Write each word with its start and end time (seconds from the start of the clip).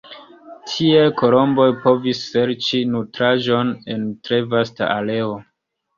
Tiel 0.69 1.11
kolomboj 1.19 1.67
povis 1.83 2.23
serĉi 2.31 2.81
nutraĵon 2.95 3.71
en 3.97 4.09
tre 4.29 4.41
vasta 4.55 4.93
areo. 4.99 5.37